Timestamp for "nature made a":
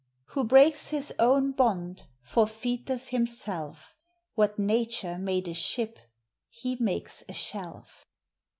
4.57-5.53